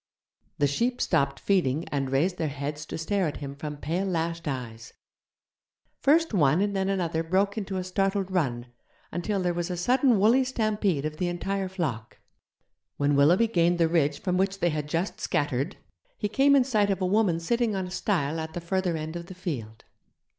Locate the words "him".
3.37-3.55